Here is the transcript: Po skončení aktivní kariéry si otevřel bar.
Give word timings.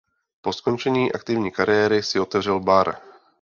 Po 0.41 0.53
skončení 0.53 1.11
aktivní 1.13 1.51
kariéry 1.51 2.03
si 2.03 2.19
otevřel 2.19 2.59
bar. 2.59 2.97